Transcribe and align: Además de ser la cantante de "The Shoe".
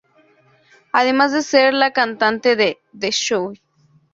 Además 0.93 1.31
de 1.31 1.43
ser 1.43 1.75
la 1.75 1.93
cantante 1.93 2.55
de 2.55 2.79
"The 2.97 3.11
Shoe". 3.11 3.61